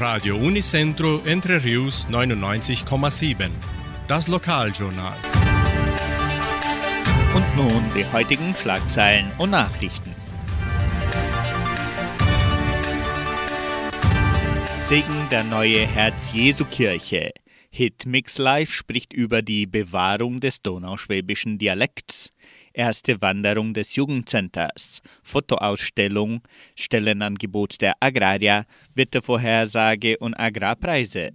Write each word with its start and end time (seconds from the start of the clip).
Radio 0.00 0.36
Unicentro 0.36 1.22
Entre 1.24 1.64
Rius 1.64 2.08
99,7. 2.08 3.50
Das 4.06 4.28
Lokaljournal. 4.28 5.16
Und 7.34 7.56
nun 7.56 7.82
die 7.96 8.04
heutigen 8.12 8.54
Schlagzeilen 8.54 9.28
und 9.38 9.50
Nachrichten. 9.50 10.14
Segen 14.86 15.26
der 15.32 15.42
neue 15.42 15.84
Herz-Jesu-Kirche. 15.84 17.32
Hit 17.70 18.06
Mix 18.06 18.38
Live 18.38 18.72
spricht 18.72 19.12
über 19.12 19.42
die 19.42 19.66
Bewahrung 19.66 20.40
des 20.40 20.62
donauschwäbischen 20.62 21.58
Dialekts. 21.58 22.32
Erste 22.72 23.20
Wanderung 23.20 23.74
des 23.74 23.94
Jugendcenters, 23.96 25.02
Fotoausstellung, 25.22 26.40
Stellenangebot 26.76 27.80
der 27.80 27.94
Agraria, 28.00 28.64
Wettervorhersage 28.94 30.16
und 30.18 30.34
Agrarpreise. 30.34 31.32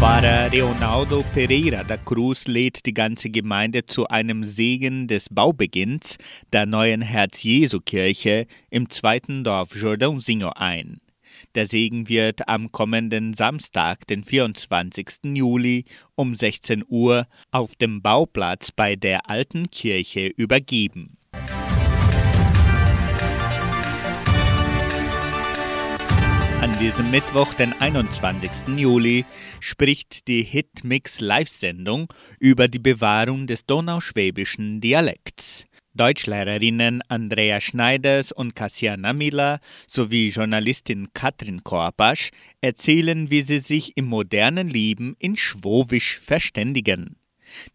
Pfarrer 0.00 0.48
Leonardo 0.48 1.22
Pereira 1.34 1.84
da 1.84 1.98
Cruz 1.98 2.46
lädt 2.46 2.86
die 2.86 2.94
ganze 2.94 3.28
Gemeinde 3.28 3.84
zu 3.84 4.08
einem 4.08 4.44
Segen 4.44 5.08
des 5.08 5.28
Baubeginns 5.28 6.16
der 6.54 6.64
neuen 6.64 7.02
Herz-Jesu-Kirche 7.02 8.46
im 8.70 8.88
zweiten 8.88 9.44
Dorf 9.44 9.74
Jordãozinho 9.74 10.52
ein. 10.56 11.00
Der 11.54 11.66
Segen 11.66 12.08
wird 12.08 12.48
am 12.48 12.72
kommenden 12.72 13.34
Samstag, 13.34 14.06
den 14.06 14.24
24. 14.24 15.36
Juli 15.36 15.84
um 16.14 16.34
16 16.34 16.84
Uhr 16.88 17.26
auf 17.50 17.76
dem 17.76 18.02
Bauplatz 18.02 18.72
bei 18.72 18.96
der 18.96 19.28
alten 19.28 19.70
Kirche 19.70 20.26
übergeben. 20.28 21.16
An 26.60 26.78
diesem 26.78 27.10
Mittwoch, 27.10 27.54
den 27.54 27.72
21. 27.72 28.76
Juli, 28.76 29.24
spricht 29.60 30.28
die 30.28 30.42
Hitmix 30.42 31.20
Live-Sendung 31.20 32.12
über 32.38 32.68
die 32.68 32.78
Bewahrung 32.78 33.46
des 33.46 33.64
donauschwäbischen 33.64 34.80
Dialekts. 34.82 35.64
Deutschlehrerinnen 35.94 37.02
Andrea 37.08 37.60
Schneiders 37.60 38.32
und 38.32 38.54
Kassiana 38.54 39.12
Miller 39.12 39.60
sowie 39.88 40.28
Journalistin 40.28 41.08
Katrin 41.14 41.64
Korpasch 41.64 42.30
erzählen, 42.60 43.30
wie 43.30 43.42
sie 43.42 43.58
sich 43.58 43.96
im 43.96 44.06
modernen 44.06 44.68
Leben 44.68 45.16
in 45.18 45.36
Schwowisch 45.36 46.20
verständigen. 46.20 47.16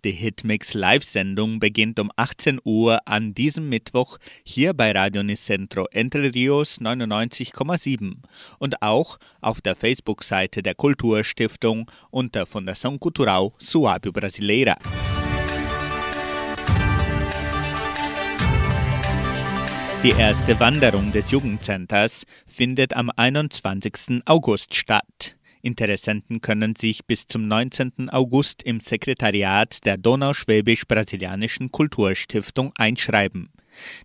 Die 0.03 0.11
Hitmix 0.11 0.73
Live-Sendung 0.73 1.59
beginnt 1.59 1.99
um 1.99 2.11
18 2.15 2.59
Uhr 2.63 2.99
an 3.05 3.33
diesem 3.33 3.69
Mittwoch 3.69 4.17
hier 4.43 4.73
bei 4.73 4.91
Radio 4.91 5.23
Nicentro 5.23 5.87
Entre 5.91 6.33
Rios 6.33 6.79
99,7 6.79 8.13
und 8.59 8.81
auch 8.81 9.17
auf 9.41 9.61
der 9.61 9.75
Facebook-Seite 9.75 10.63
der 10.63 10.75
Kulturstiftung 10.75 11.91
unter 12.09 12.43
Fundação 12.43 12.99
Cultural 12.99 13.51
Suábio 13.59 14.11
Brasileira. 14.11 14.77
Die 20.05 20.11
erste 20.11 20.59
Wanderung 20.59 21.11
des 21.11 21.31
Jugendcenters 21.31 22.27
findet 22.45 22.95
am 22.95 23.09
21. 23.15 24.21
August 24.25 24.75
statt. 24.75 25.35
Interessenten 25.63 26.41
können 26.41 26.75
sich 26.75 27.07
bis 27.07 27.25
zum 27.25 27.47
19. 27.47 28.11
August 28.11 28.61
im 28.61 28.81
Sekretariat 28.81 29.83
der 29.83 29.97
Donauschwäbisch-Brasilianischen 29.97 31.71
Kulturstiftung 31.71 32.71
einschreiben. 32.77 33.49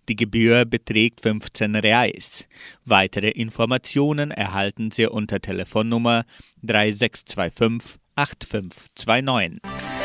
Die 0.09 0.15
Gebühr 0.15 0.65
beträgt 0.65 1.21
15 1.21 1.75
Reais. 1.75 2.47
Weitere 2.83 3.29
Informationen 3.29 4.31
erhalten 4.31 4.89
Sie 4.89 5.05
unter 5.05 5.39
Telefonnummer 5.39 6.25
3625 6.63 7.99
8529. 8.15 10.00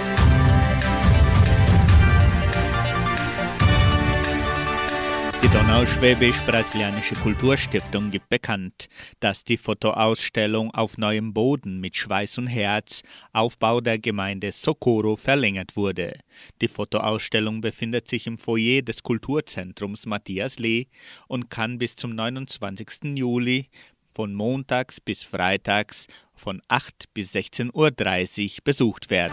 Donauschwäbisch-Brasilianische 5.57 7.15
Kulturstiftung 7.15 8.11
gibt 8.11 8.29
bekannt, 8.29 8.91
dass 9.21 9.43
die 9.43 9.57
Fotoausstellung 9.57 10.71
auf 10.75 10.99
neuem 10.99 11.33
Boden 11.33 11.81
mit 11.81 11.97
Schweiß 11.97 12.37
und 12.37 12.47
Herz, 12.47 13.01
Aufbau 13.33 13.81
der 13.81 13.99
Gemeinde 13.99 14.53
Socorro, 14.53 15.17
verlängert 15.17 15.75
wurde. 15.75 16.19
Die 16.61 16.69
Fotoausstellung 16.69 17.63
befindet 17.63 18.07
sich 18.07 18.27
im 18.27 18.37
Foyer 18.37 18.83
des 18.83 19.03
Kulturzentrums 19.03 20.05
Matthias 20.05 20.59
Lee 20.59 20.89
und 21.27 21.49
kann 21.49 21.79
bis 21.79 21.97
zum 21.97 22.15
29. 22.15 23.17
Juli 23.17 23.71
von 24.11 24.35
montags 24.35 25.01
bis 25.01 25.23
freitags 25.23 26.07
von 26.35 26.61
8 26.69 27.15
bis 27.15 27.35
16.30 27.35 28.59
Uhr 28.59 28.63
besucht 28.63 29.09
werden. 29.09 29.33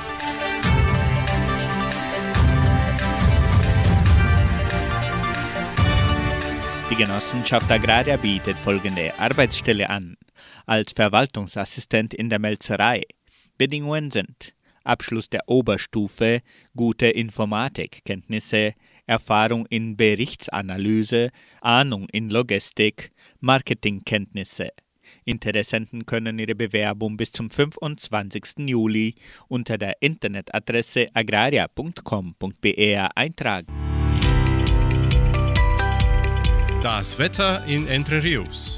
Die 6.94 7.06
Genossenschaft 7.06 7.72
Agraria 7.72 8.18
bietet 8.18 8.56
folgende 8.56 9.18
Arbeitsstelle 9.18 9.90
an. 9.90 10.16
Als 10.68 10.92
Verwaltungsassistent 10.92 12.14
in 12.14 12.30
der 12.30 12.38
Melzerei. 12.38 13.02
Bedingungen 13.58 14.12
sind 14.12 14.54
Abschluss 14.84 15.28
der 15.28 15.42
Oberstufe, 15.48 16.42
gute 16.76 17.08
Informatikkenntnisse, 17.08 18.76
Erfahrung 19.08 19.66
in 19.72 19.98
Berichtsanalyse, 19.98 21.32
Ahnung 21.62 22.08
in 22.12 22.30
Logistik, 22.30 23.12
Marketingkenntnisse. 23.40 24.70
Interessenten 25.26 26.06
können 26.06 26.38
ihre 26.38 26.54
Bewerbung 26.54 27.18
bis 27.18 27.32
zum 27.32 27.50
25. 27.50 28.70
Juli 28.70 29.16
unter 29.48 29.80
der 29.80 30.00
Internetadresse 30.00 31.08
agraria.com.br 31.16 33.10
eintragen. 33.16 33.83
Das 36.84 37.18
Wetter 37.18 37.64
in 37.66 37.88
Entre 37.88 38.22
Rios. 38.22 38.78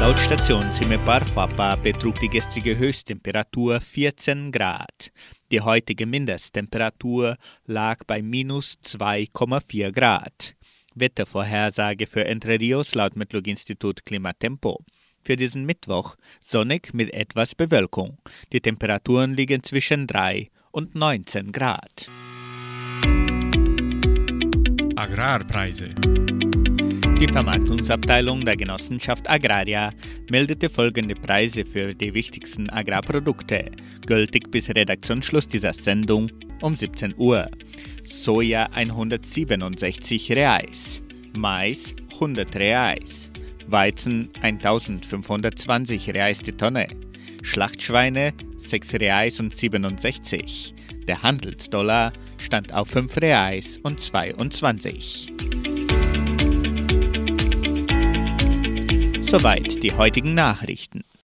Laut 0.00 0.18
Station 0.18 0.72
Simepar 0.72 1.22
Fapa 1.26 1.76
betrug 1.76 2.18
die 2.20 2.28
gestrige 2.30 2.78
Höchsttemperatur 2.78 3.78
14 3.82 4.50
Grad. 4.50 5.12
Die 5.50 5.60
heutige 5.60 6.06
Mindesttemperatur 6.06 7.36
lag 7.66 8.04
bei 8.06 8.22
minus 8.22 8.78
2,4 8.82 9.92
Grad. 9.92 10.54
Wettervorhersage 10.94 12.06
für 12.06 12.24
Entre 12.24 12.58
Rios 12.58 12.94
laut 12.94 13.14
Metlog-Institut 13.14 14.06
Klimatempo. 14.06 14.82
Für 15.20 15.36
diesen 15.36 15.66
Mittwoch 15.66 16.16
sonnig 16.40 16.94
mit 16.94 17.12
etwas 17.12 17.54
Bewölkung. 17.54 18.16
Die 18.54 18.62
Temperaturen 18.62 19.34
liegen 19.34 19.62
zwischen 19.62 20.06
3 20.06 20.48
und 20.70 20.94
19 20.94 21.52
Grad. 21.52 22.08
Agrarpreise. 25.02 25.88
Die 27.18 27.26
Vermarktungsabteilung 27.26 28.44
der 28.44 28.56
Genossenschaft 28.56 29.28
Agraria 29.28 29.92
meldete 30.30 30.70
folgende 30.70 31.16
Preise 31.16 31.64
für 31.64 31.92
die 31.92 32.14
wichtigsten 32.14 32.70
Agrarprodukte, 32.70 33.72
gültig 34.06 34.52
bis 34.52 34.68
Redaktionsschluss 34.68 35.48
dieser 35.48 35.72
Sendung 35.72 36.30
um 36.60 36.76
17 36.76 37.16
Uhr. 37.18 37.50
Soja 38.04 38.68
167 38.72 40.30
Reais, 40.30 41.02
Mais 41.36 41.96
100 42.12 42.54
Reais, 42.54 43.28
Weizen 43.66 44.30
1520 44.40 46.14
Reais 46.14 46.38
die 46.38 46.52
Tonne, 46.52 46.86
Schlachtschweine 47.42 48.34
6 48.56 48.94
Reais 48.94 49.40
und 49.40 49.52
67. 49.52 50.76
Der 51.08 51.24
Handelsdollar 51.24 52.12
stand 52.42 52.72
auf 52.74 52.88
5 52.88 53.16
Reais 53.18 53.78
und 53.82 54.00
22. 54.00 55.32
Soweit 59.22 59.82
die 59.82 59.92
heutigen 59.92 60.34
Nachrichten. 60.34 61.04